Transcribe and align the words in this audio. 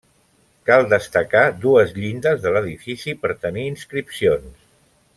Cal 0.69 0.85
destacar 0.93 1.43
dues 1.67 1.93
llindes 1.99 2.41
de 2.47 2.55
l'edifici 2.57 3.15
per 3.25 3.33
tenir 3.47 3.67
inscripcions. 3.77 4.53